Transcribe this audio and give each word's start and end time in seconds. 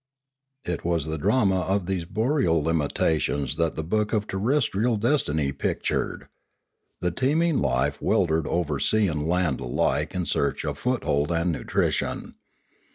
It 0.63 0.83
was 0.83 1.05
the 1.05 1.19
drama 1.19 1.59
of 1.59 1.85
these 1.85 2.05
boreal 2.05 2.63
limitations 2.63 3.55
that 3.57 3.75
the 3.75 3.83
book 3.83 4.13
of 4.13 4.25
Terrestrial 4.25 4.95
Destiny 4.95 5.51
pictured. 5.51 6.27
The 7.01 7.11
teeming 7.11 7.59
life 7.59 8.01
weltered 8.01 8.47
over 8.47 8.79
sea 8.79 9.07
and 9.07 9.27
land 9.29 9.59
alike 9.61 10.15
in 10.15 10.25
search 10.25 10.65
of 10.65 10.79
foot 10.79 11.03
hold 11.03 11.31
and 11.31 11.51
nutrition. 11.51 12.33